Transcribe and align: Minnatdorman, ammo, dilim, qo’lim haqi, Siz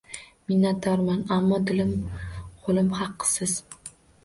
Minnatdorman, 0.51 1.19
ammo, 1.35 1.59
dilim, 1.69 1.93
qo’lim 2.65 2.91
haqi, 3.03 3.31
Siz 3.37 3.57